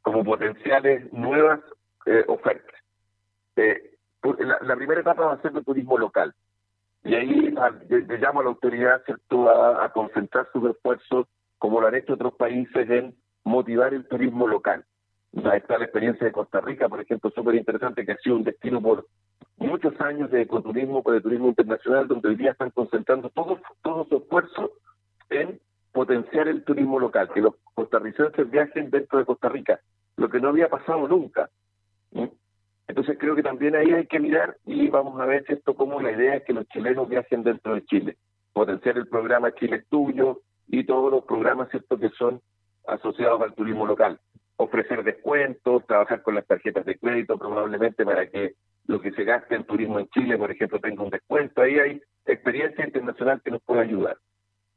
como 0.01 0.25
potenciales 0.25 1.11
nuevas 1.13 1.61
eh, 2.05 2.25
ofertas. 2.27 2.75
La, 3.55 4.57
la, 4.61 4.75
primera 4.75 4.99
etapa 4.99 5.25
va 5.25 5.33
a 5.33 5.41
ser 5.41 5.53
el 5.55 5.63
turismo 5.63 5.97
local. 5.97 6.33
Y 7.05 7.15
ahí 7.15 7.55
le, 7.89 8.17
llamo 8.17 8.41
a 8.41 8.43
la 8.43 8.49
autoridad 8.49 9.01
¿cierto? 9.05 9.49
A, 9.49 9.85
a 9.85 9.93
concentrar 9.93 10.49
sus 10.51 10.69
esfuerzos, 10.69 11.27
como 11.57 11.79
lo 11.79 11.87
han 11.87 11.95
hecho 11.95 12.13
otros 12.13 12.33
países, 12.33 12.89
en 12.89 13.15
motivar 13.45 13.93
el 13.93 14.05
turismo 14.05 14.47
local. 14.47 14.83
Ahí 15.45 15.59
está 15.59 15.77
la 15.77 15.85
experiencia 15.85 16.27
de 16.27 16.33
Costa 16.33 16.59
Rica, 16.59 16.89
por 16.89 16.99
ejemplo, 16.99 17.31
súper 17.31 17.55
interesante, 17.55 18.05
que 18.05 18.11
ha 18.11 18.17
sido 18.17 18.35
un 18.35 18.43
destino 18.43 18.81
por 18.81 19.07
muchos 19.61 19.99
años 20.01 20.31
de 20.31 20.41
ecoturismo, 20.41 21.03
por 21.03 21.15
el 21.15 21.21
turismo 21.21 21.47
internacional, 21.47 22.07
donde 22.07 22.29
hoy 22.29 22.35
día 22.35 22.51
están 22.51 22.71
concentrando 22.71 23.29
todo, 23.29 23.59
todo 23.83 24.05
su 24.09 24.17
esfuerzo 24.17 24.71
en 25.29 25.59
potenciar 25.91 26.47
el 26.47 26.63
turismo 26.63 26.99
local, 26.99 27.29
que 27.33 27.41
los 27.41 27.55
costarricenses 27.73 28.49
viajen 28.49 28.89
dentro 28.89 29.19
de 29.19 29.25
Costa 29.25 29.49
Rica, 29.49 29.79
lo 30.17 30.29
que 30.29 30.39
no 30.39 30.49
había 30.49 30.69
pasado 30.69 31.07
nunca. 31.07 31.49
Entonces 32.87 33.17
creo 33.19 33.35
que 33.35 33.43
también 33.43 33.75
ahí 33.75 33.91
hay 33.91 34.07
que 34.07 34.19
mirar 34.19 34.57
y 34.65 34.89
vamos 34.89 35.19
a 35.21 35.25
ver 35.25 35.45
esto 35.47 35.75
como 35.75 36.01
la 36.01 36.11
idea 36.11 36.35
es 36.35 36.43
que 36.43 36.53
los 36.53 36.67
chilenos 36.67 37.07
viajen 37.07 37.43
dentro 37.43 37.75
de 37.75 37.85
Chile, 37.85 38.17
potenciar 38.51 38.97
el 38.97 39.07
programa 39.07 39.53
Chile 39.53 39.85
tuyo 39.89 40.41
y 40.67 40.85
todos 40.85 41.11
los 41.11 41.23
programas 41.23 41.69
cierto 41.69 41.97
que 41.97 42.09
son 42.09 42.41
asociados 42.87 43.41
al 43.41 43.53
turismo 43.53 43.85
local. 43.85 44.19
Ofrecer 44.57 45.03
descuentos, 45.03 45.85
trabajar 45.85 46.21
con 46.21 46.35
las 46.35 46.45
tarjetas 46.45 46.85
de 46.85 46.97
crédito 46.97 47.37
probablemente 47.37 48.03
para 48.03 48.27
que 48.27 48.55
lo 48.87 48.99
que 48.99 49.11
se 49.11 49.23
gaste 49.23 49.55
en 49.55 49.63
turismo 49.63 49.99
en 49.99 50.09
Chile, 50.09 50.37
por 50.37 50.51
ejemplo, 50.51 50.79
tenga 50.79 51.03
un 51.03 51.09
descuento. 51.09 51.61
Ahí 51.61 51.79
hay 51.79 52.01
experiencia 52.25 52.85
internacional 52.85 53.41
que 53.43 53.51
nos 53.51 53.61
puede 53.63 53.81
ayudar. 53.81 54.17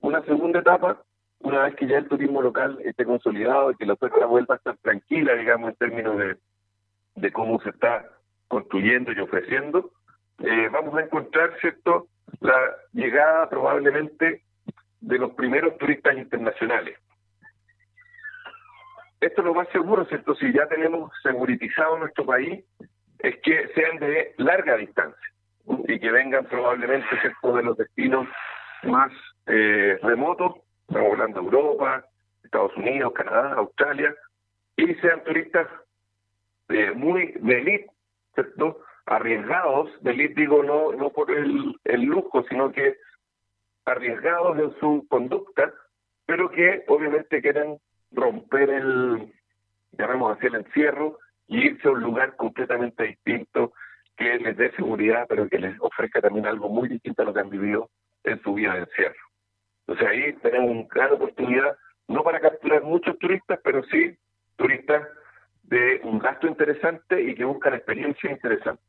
Una 0.00 0.22
segunda 0.24 0.60
etapa, 0.60 1.02
una 1.40 1.64
vez 1.64 1.74
que 1.76 1.86
ya 1.86 1.98
el 1.98 2.08
turismo 2.08 2.42
local 2.42 2.78
esté 2.84 3.04
consolidado 3.04 3.70
y 3.70 3.76
que 3.76 3.86
la 3.86 3.94
oferta 3.94 4.26
vuelva 4.26 4.54
a 4.54 4.58
estar 4.58 4.76
tranquila, 4.78 5.34
digamos, 5.34 5.70
en 5.70 5.76
términos 5.76 6.18
de, 6.18 6.36
de 7.16 7.32
cómo 7.32 7.60
se 7.60 7.70
está 7.70 8.10
construyendo 8.48 9.12
y 9.12 9.20
ofreciendo, 9.20 9.90
eh, 10.40 10.68
vamos 10.70 10.94
a 10.96 11.02
encontrar, 11.02 11.58
¿cierto?, 11.60 12.08
la 12.40 12.56
llegada 12.92 13.48
probablemente 13.48 14.42
de 15.00 15.18
los 15.18 15.32
primeros 15.32 15.76
turistas 15.78 16.16
internacionales 16.16 16.98
esto 19.26 19.40
es 19.40 19.46
lo 19.46 19.54
más 19.54 19.68
seguro, 19.70 20.04
¿cierto? 20.06 20.34
Si 20.34 20.52
ya 20.52 20.66
tenemos 20.66 21.10
seguritizado 21.22 21.98
nuestro 21.98 22.26
país, 22.26 22.64
es 23.24 23.36
que 23.40 23.68
sean 23.74 23.98
de 23.98 24.34
larga 24.36 24.76
distancia 24.76 25.32
y 25.88 25.98
que 25.98 26.10
vengan 26.10 26.44
probablemente, 26.44 27.06
de 27.16 27.62
los 27.62 27.76
destinos 27.76 28.28
más 28.82 29.10
eh, 29.46 29.98
remotos, 30.02 30.56
estamos 30.86 31.12
hablando 31.12 31.40
de 31.40 31.46
Europa, 31.46 32.04
Estados 32.42 32.76
Unidos, 32.76 33.14
Canadá, 33.14 33.54
Australia, 33.54 34.14
y 34.76 34.94
sean 34.96 35.24
turistas 35.24 35.66
eh, 36.68 36.92
muy 36.94 37.32
de 37.40 37.86
¿cierto? 38.34 38.80
Arriesgados, 39.06 39.90
de 40.02 40.12
digo 40.12 40.62
no, 40.62 40.92
no 40.92 41.08
por 41.08 41.30
el, 41.30 41.74
el 41.84 42.02
lujo, 42.02 42.44
sino 42.50 42.72
que 42.72 42.98
arriesgados 43.86 44.58
en 44.58 44.78
su 44.80 45.06
conducta, 45.08 45.72
pero 46.26 46.50
que 46.50 46.84
obviamente 46.88 47.40
quieren 47.40 47.78
romper 48.12 48.68
el, 48.68 49.32
llamemos 49.92 50.36
así, 50.36 50.46
el 50.46 50.56
encierro 50.56 51.18
y 51.46 51.66
irse 51.66 51.88
a 51.88 51.92
un 51.92 52.00
lugar 52.00 52.36
completamente 52.36 53.04
distinto 53.04 53.72
que 54.16 54.38
les 54.38 54.56
dé 54.56 54.70
seguridad, 54.72 55.26
pero 55.28 55.48
que 55.48 55.58
les 55.58 55.76
ofrezca 55.80 56.20
también 56.20 56.46
algo 56.46 56.68
muy 56.68 56.88
distinto 56.88 57.22
a 57.22 57.24
lo 57.26 57.34
que 57.34 57.40
han 57.40 57.50
vivido 57.50 57.90
en 58.22 58.40
su 58.42 58.54
vida 58.54 58.74
de 58.74 58.80
encierro. 58.80 59.20
Entonces 59.86 60.08
ahí 60.08 60.32
tenemos 60.34 60.70
una 60.70 60.86
gran 60.90 61.12
oportunidad, 61.12 61.76
no 62.08 62.22
para 62.22 62.40
capturar 62.40 62.82
muchos 62.82 63.18
turistas, 63.18 63.60
pero 63.62 63.82
sí 63.84 64.16
turistas 64.56 65.06
de 65.64 66.00
un 66.04 66.18
gasto 66.18 66.46
interesante 66.46 67.20
y 67.20 67.34
que 67.34 67.44
buscan 67.44 67.74
experiencia 67.74 68.30
interesante. 68.30 68.82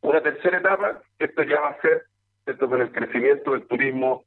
Una 0.00 0.20
tercera 0.22 0.58
etapa, 0.58 1.02
esto 1.18 1.42
ya 1.44 1.60
va 1.60 1.68
a 1.70 1.80
ser, 1.80 2.04
esto 2.46 2.68
con 2.68 2.80
el 2.80 2.92
crecimiento 2.92 3.52
del 3.52 3.66
turismo 3.66 4.24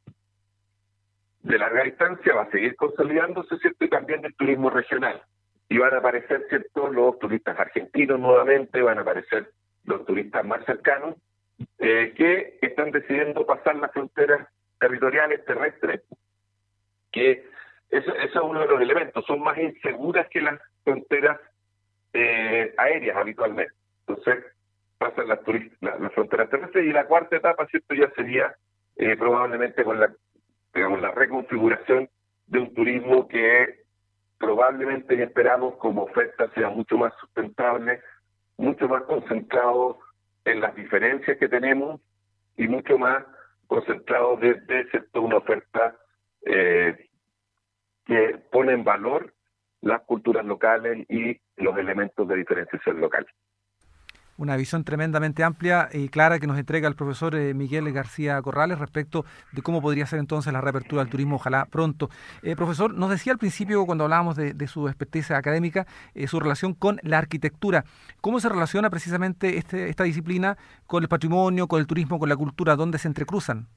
de 1.42 1.58
larga 1.58 1.84
distancia 1.84 2.36
va 2.36 2.44
a 2.44 2.52
seguir 2.52 2.76
consolidándose, 2.76 3.58
¿cierto? 3.60 3.86
Y 3.86 3.90
también 3.90 4.22
del 4.22 4.36
turismo 4.36 4.70
regional. 4.70 5.22
Y 5.70 5.78
van 5.78 5.94
a 5.94 5.98
aparecer, 5.98 6.46
¿cierto? 6.50 6.88
Los 6.88 7.20
turistas 7.20 7.60
argentinos 7.60 8.20
nuevamente, 8.20 8.82
van 8.82 8.98
a 8.98 9.02
aparecer 9.02 9.52
los 9.86 10.06
turistas 10.06 10.46
más 10.46 10.66
cercanos, 10.66 11.16
eh, 11.80 12.14
que 12.16 12.58
están 12.62 12.92
decidiendo 12.92 13.46
pasar 13.46 13.76
las 13.78 13.92
fronteras 13.92 14.48
territoriales 14.80 15.44
terrestres, 15.46 16.02
que 17.12 17.46
eso, 17.90 18.16
es 18.16 18.36
uno 18.36 18.60
de 18.62 18.68
los 18.68 18.82
elementos, 18.82 19.26
son 19.26 19.40
más 19.42 19.58
inseguras 19.58 20.28
que 20.30 20.42
las 20.42 20.60
fronteras 20.84 21.40
eh, 22.14 22.74
aéreas 22.78 23.18
habitualmente. 23.18 23.74
Entonces, 24.06 24.44
pasan 24.98 25.28
las, 25.28 25.40
las 25.82 26.14
fronteras 26.14 26.50
terrestres 26.50 26.86
y 26.86 26.92
la 26.92 27.06
cuarta 27.06 27.38
etapa, 27.38 27.66
¿cierto? 27.68 27.94
Ya 27.94 28.10
sería 28.12 28.56
eh, 28.98 29.16
probablemente 29.18 29.84
con 29.84 30.00
la 30.00 30.12
digamos, 30.78 31.02
la 31.02 31.12
reconfiguración 31.12 32.10
de 32.46 32.60
un 32.60 32.74
turismo 32.74 33.28
que 33.28 33.87
probablemente 34.38 35.22
esperamos 35.22 35.76
como 35.78 36.04
oferta 36.04 36.50
sea 36.54 36.70
mucho 36.70 36.98
más 36.98 37.14
sustentable, 37.20 38.02
mucho 38.58 38.88
más 38.88 39.04
concentrado 39.04 40.00
en 40.46 40.62
las 40.62 40.76
diferencias 40.76 41.38
que 41.38 41.50
tenemos 41.50 42.02
y 42.56 42.68
mucho 42.68 42.98
más 42.98 43.24
concentrado 43.68 44.38
desde 44.38 44.88
una 45.20 45.38
oferta 45.38 45.96
eh, 46.46 47.10
que 48.06 48.40
pone 48.52 48.74
en 48.74 48.84
valor 48.84 49.34
las 49.82 50.02
culturas 50.02 50.46
locales 50.46 51.06
y 51.10 51.40
los 51.58 51.78
elementos 51.78 52.28
de 52.28 52.38
diferenciación 52.38 53.02
local 53.02 53.28
una 54.38 54.56
visión 54.56 54.84
tremendamente 54.84 55.44
amplia 55.44 55.90
y 55.92 56.10
clara 56.10 56.40
que 56.40 56.48
nos 56.48 56.58
entrega 56.58 56.88
el 56.88 56.96
profesor 56.96 57.36
eh, 57.36 57.54
Miguel 57.54 57.92
García 57.92 58.42
Corrales 58.42 58.80
respecto 58.80 59.26
de 59.52 59.62
cómo 59.62 59.82
podría 59.82 60.06
ser 60.06 60.20
entonces 60.20 60.54
la 60.54 60.62
reapertura 60.62 61.02
del 61.02 61.12
turismo, 61.12 61.36
ojalá 61.36 61.66
pronto. 61.66 62.10
Eh, 62.44 62.56
profesor, 62.56 62.94
nos 62.94 63.10
decía 63.10 63.34
al 63.34 63.40
principio, 63.40 63.86
cuando 63.86 64.04
hablábamos 64.04 64.36
de, 64.36 64.68
su 64.68 64.88
experticia 64.88 65.38
académica, 65.38 65.86
eh, 66.14 66.28
su 66.28 66.40
relación 66.40 66.74
con 66.74 67.00
la 67.04 67.18
arquitectura. 67.18 67.84
¿Cómo 68.22 68.40
se 68.40 68.50
relaciona 68.50 68.90
precisamente 68.90 69.58
este, 69.58 69.90
esta 69.90 70.04
disciplina 70.04 70.58
con 70.86 71.04
el 71.04 71.10
patrimonio, 71.10 71.68
con 71.68 71.80
el 71.80 71.88
turismo, 71.88 72.20
con 72.20 72.30
la 72.30 72.36
cultura? 72.36 72.76
¿Dónde 72.76 72.98
se 72.98 73.08
entrecruzan? 73.08 73.68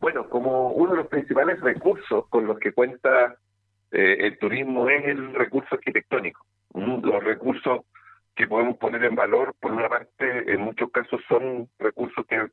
Bueno, 0.00 0.28
como 0.28 0.70
uno 0.70 0.92
de 0.92 0.96
los 0.98 1.06
principales 1.08 1.60
recursos 1.60 2.26
con 2.28 2.46
los 2.46 2.58
que 2.58 2.72
cuenta 2.72 3.36
el 3.92 4.38
turismo 4.38 4.88
es 4.88 5.04
el 5.04 5.34
recurso 5.34 5.74
arquitectónico. 5.74 6.46
Los 6.74 7.24
recursos 7.24 7.80
que 8.40 8.48
podemos 8.48 8.78
poner 8.78 9.04
en 9.04 9.14
valor, 9.14 9.54
por 9.60 9.70
una 9.70 9.86
parte, 9.86 10.50
en 10.50 10.62
muchos 10.62 10.90
casos 10.90 11.20
son 11.28 11.68
recursos 11.78 12.24
que 12.26 12.48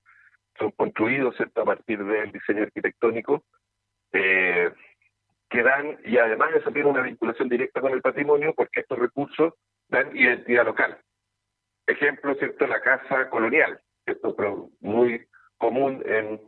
son 0.59 0.71
construidos 0.71 1.33
a 1.39 1.63
partir 1.63 2.03
del 2.03 2.29
diseño 2.33 2.63
arquitectónico, 2.63 3.45
eh, 4.11 4.69
que 5.49 5.63
dan, 5.63 5.97
y 6.03 6.17
además 6.17 6.49
eso 6.55 6.71
tiene 6.71 6.89
una 6.89 7.03
vinculación 7.03 7.47
directa 7.47 7.79
con 7.79 7.93
el 7.93 8.01
patrimonio, 8.01 8.53
porque 8.53 8.81
estos 8.81 8.99
recursos 8.99 9.53
dan 9.87 10.13
identidad 10.13 10.65
local. 10.65 10.99
Ejemplo, 11.85 12.35
¿cierto? 12.35 12.67
La 12.67 12.81
casa 12.81 13.29
colonial, 13.29 13.79
¿cierto? 14.03 14.35
Pero 14.35 14.69
muy 14.81 15.25
común 15.57 16.03
en, 16.05 16.41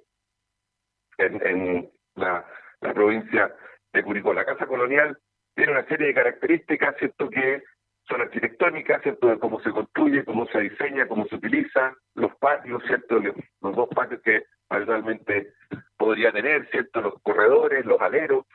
en, 1.18 1.48
en 1.48 1.92
la, 2.16 2.46
la 2.82 2.94
provincia 2.94 3.56
de 3.94 4.04
Curicó. 4.04 4.34
La 4.34 4.44
casa 4.44 4.68
colonial 4.68 5.18
tiene 5.56 5.72
una 5.72 5.88
serie 5.88 6.08
de 6.08 6.14
características, 6.14 6.98
¿cierto? 6.98 7.30
Que 7.30 7.64
son 8.10 8.22
arquitectónicas, 8.22 9.02
¿cierto? 9.04 9.28
De 9.28 9.40
cómo 9.40 9.62
se 9.62 9.72
construye, 9.72 10.26
cómo 10.26 10.48
se 10.48 10.60
diseña, 10.62 11.08
cómo 11.08 11.26
se 11.28 11.36
utiliza, 11.36 11.94
los 12.16 12.36
patios, 12.38 12.84
¿cierto? 12.88 13.20
Los 13.62 13.76
dos 13.76 13.90
patios 13.90 14.22
que 14.22 14.44
actualmente 14.70 15.54
podría 15.98 16.32
tener, 16.32 16.68
¿cierto? 16.72 17.02
Los 17.02 17.22
corredores, 17.22 17.86
los 17.86 18.02
aleros, 18.02 18.46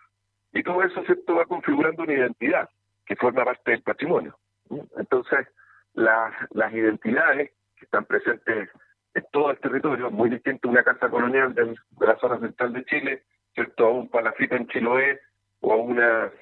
y 0.52 0.62
todo 0.62 0.82
eso, 0.82 1.04
¿cierto? 1.04 1.36
Va 1.36 1.46
configurando 1.46 2.02
una 2.02 2.14
identidad 2.14 2.68
que 3.06 3.16
forma 3.16 3.44
parte 3.44 3.70
del 3.72 3.82
patrimonio. 3.82 4.36
Entonces, 4.96 5.46
las, 5.94 6.32
las 6.50 6.72
identidades 6.72 7.52
que 7.76 7.84
están 7.84 8.04
presentes 8.04 8.70
en 9.14 9.24
todo 9.30 9.50
el 9.50 9.58
territorio, 9.58 10.10
muy 10.10 10.30
distinto 10.30 10.68
a 10.68 10.72
una 10.72 10.82
casa 10.82 11.08
colonial 11.08 11.54
de, 11.54 11.76
la 12.00 12.16
zona 12.18 12.40
central 12.40 12.72
de 12.72 12.84
Chile, 12.84 13.22
¿cierto? 13.54 13.86
A 13.86 13.90
un 13.90 14.08
palafita 14.08 14.56
en 14.56 14.66
Chiloé 14.66 15.20
o 15.60 15.72
a 15.72 15.76
una 15.76 16.32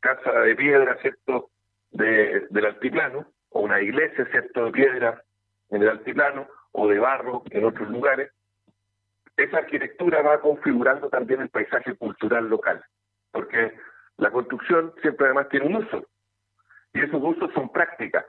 casa 0.00 0.32
de 0.32 0.54
piedra, 0.56 0.96
¿cierto? 1.02 1.50
De, 1.92 2.46
del 2.50 2.66
altiplano, 2.66 3.26
o 3.50 3.60
una 3.60 3.80
iglesia, 3.80 4.26
¿cierto?, 4.30 4.66
de 4.66 4.72
piedra 4.72 5.22
en 5.70 5.82
el 5.82 5.88
altiplano, 5.88 6.48
o 6.72 6.88
de 6.88 6.98
barro 6.98 7.42
en 7.50 7.64
otros 7.64 7.88
lugares, 7.90 8.32
esa 9.36 9.58
arquitectura 9.58 10.22
va 10.22 10.40
configurando 10.40 11.08
también 11.08 11.40
el 11.40 11.48
paisaje 11.48 11.94
cultural 11.96 12.48
local, 12.48 12.82
porque 13.30 13.72
la 14.18 14.30
construcción 14.30 14.92
siempre 15.00 15.26
además 15.26 15.48
tiene 15.48 15.66
un 15.66 15.76
uso, 15.76 16.06
y 16.94 17.00
esos 17.00 17.22
usos 17.22 17.52
son 17.54 17.70
prácticas, 17.70 18.24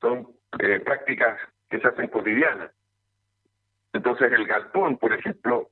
son 0.00 0.28
eh, 0.58 0.80
prácticas 0.80 1.38
que 1.68 1.80
se 1.80 1.88
hacen 1.88 2.08
cotidianas. 2.08 2.70
Entonces 3.92 4.32
el 4.32 4.46
galpón, 4.46 4.98
por 4.98 5.12
ejemplo, 5.12 5.70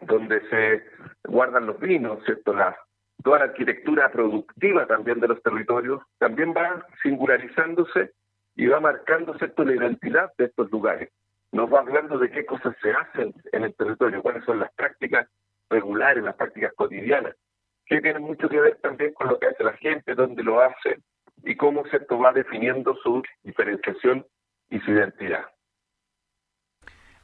donde 0.00 0.40
se 0.48 0.84
guardan 1.24 1.66
los 1.66 1.80
vinos, 1.80 2.22
¿cierto? 2.24 2.52
La, 2.52 2.76
toda 3.22 3.40
la 3.40 3.44
arquitectura 3.46 4.10
productiva 4.10 4.86
también 4.86 5.20
de 5.20 5.28
los 5.28 5.42
territorios, 5.42 6.02
también 6.18 6.52
va 6.56 6.86
singularizándose 7.02 8.12
y 8.54 8.66
va 8.66 8.80
marcando 8.80 9.36
¿cierto? 9.38 9.64
la 9.64 9.74
identidad 9.74 10.32
de 10.38 10.46
estos 10.46 10.70
lugares. 10.70 11.10
Nos 11.52 11.72
va 11.72 11.80
hablando 11.80 12.18
de 12.18 12.30
qué 12.30 12.46
cosas 12.46 12.74
se 12.82 12.90
hacen 12.92 13.34
en 13.52 13.64
el 13.64 13.74
territorio, 13.74 14.22
cuáles 14.22 14.44
son 14.44 14.58
las 14.58 14.72
prácticas 14.74 15.28
regulares, 15.68 16.24
las 16.24 16.36
prácticas 16.36 16.72
cotidianas, 16.74 17.34
que 17.86 18.00
tienen 18.00 18.22
mucho 18.22 18.48
que 18.48 18.60
ver 18.60 18.76
también 18.76 19.12
con 19.14 19.28
lo 19.28 19.38
que 19.38 19.48
hace 19.48 19.64
la 19.64 19.74
gente, 19.74 20.14
dónde 20.14 20.42
lo 20.42 20.60
hace 20.60 20.98
y 21.44 21.56
cómo 21.56 21.84
¿cierto? 21.86 22.18
va 22.18 22.32
definiendo 22.32 22.94
su 23.02 23.22
diferenciación 23.42 24.26
y 24.70 24.80
su 24.80 24.92
identidad. 24.92 25.44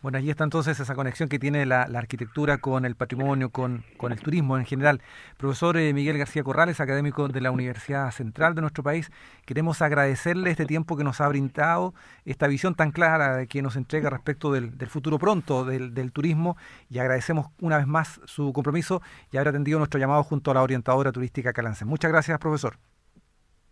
Bueno, 0.00 0.18
ahí 0.18 0.30
está 0.30 0.44
entonces 0.44 0.78
esa 0.78 0.94
conexión 0.94 1.28
que 1.28 1.40
tiene 1.40 1.66
la, 1.66 1.82
arquitectura 1.82 2.58
con 2.58 2.84
el 2.84 2.94
patrimonio, 2.94 3.50
con, 3.50 3.82
el 4.00 4.20
turismo 4.20 4.56
en 4.56 4.64
general. 4.64 5.00
Profesor 5.36 5.76
eh, 5.76 5.92
Miguel 5.92 6.18
García 6.18 6.44
Corrales, 6.44 6.80
académico 6.80 7.26
de 7.26 7.40
la 7.40 7.50
Universidad 7.50 8.08
Central 8.12 8.54
de 8.54 8.60
nuestro 8.60 8.84
país, 8.84 9.10
queremos 9.44 9.82
agradecerle 9.82 10.50
este 10.50 10.66
tiempo 10.66 10.96
que 10.96 11.02
nos 11.02 11.20
ha 11.20 11.28
brindado, 11.28 11.94
esta 12.24 12.46
visión 12.46 12.76
tan 12.76 12.92
clara 12.92 13.46
que 13.46 13.60
nos 13.60 13.74
entrega 13.74 14.08
respecto 14.08 14.52
del, 14.52 14.70
futuro 14.86 15.18
pronto 15.18 15.64
del, 15.64 15.92
del, 15.94 16.12
turismo 16.12 16.56
y 16.88 17.00
agradecemos 17.00 17.48
una 17.60 17.76
vez 17.76 17.88
más 17.88 18.20
su 18.24 18.52
compromiso 18.52 19.02
y 19.32 19.36
haber 19.36 19.48
atendido 19.48 19.78
nuestro 19.78 19.98
llamado 19.98 20.22
junto 20.22 20.52
a 20.52 20.54
la 20.54 20.62
orientadora 20.62 21.10
turística 21.10 21.52
Calance. 21.52 21.84
Muchas 21.84 22.12
gracias, 22.12 22.38
profesor. 22.38 22.76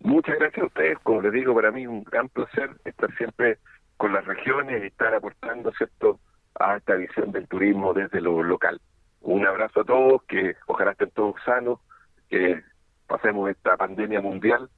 Muchas 0.01 0.39
gracias 0.39 0.63
a 0.63 0.67
ustedes. 0.67 0.99
Como 1.05 1.23
les 1.23 1.33
digo, 1.33 1.55
para 1.55 1.71
mí 1.71 1.83
es 1.83 1.89
un 1.89 2.05
gran 2.05 2.29
placer 2.29 2.71
estar 2.85 3.15
siempre 3.17 3.59
con 3.97 4.13
las 4.13 4.25
regiones 4.25 4.83
y 4.83 4.87
estar 4.87 5.15
aportando 5.15 5.73
cierto 5.73 6.21
a 6.59 6.77
esta 6.77 6.95
visión 6.95 7.33
del 7.33 7.49
turismo 7.49 7.93
desde 7.93 8.21
lo 8.21 8.43
local. 8.43 8.81
Un 9.21 9.47
abrazo 9.47 9.81
a 9.81 9.85
todos, 9.85 10.23
que 10.25 10.57
ojalá 10.67 10.93
estén 10.93 11.11
todos 11.11 11.35
sanos, 11.45 11.81
que 12.29 12.63
pasemos 13.07 13.51
esta 13.51 13.77
pandemia 13.77 14.21
mundial 14.21 14.69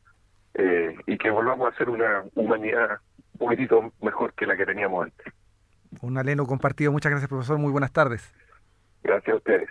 eh, 0.55 0.97
y 1.07 1.19
que 1.19 1.31
volvamos 1.31 1.73
a 1.73 1.77
ser 1.77 1.91
una 1.91 2.25
humanidad 2.35 2.99
un 3.35 3.39
poquitito 3.39 3.93
mejor 4.01 4.33
que 4.35 4.47
la 4.47 4.57
que 4.57 4.67
teníamos 4.67 5.05
antes. 5.05 5.33
Un 6.03 6.19
aleno 6.19 6.47
compartido. 6.47 6.93
Muchas 6.93 7.11
gracias, 7.11 7.29
profesor. 7.29 7.59
Muy 7.59 7.73
buenas 7.73 7.93
tardes. 7.93 8.35
Gracias 9.03 9.35
a 9.35 9.37
ustedes. 9.37 9.69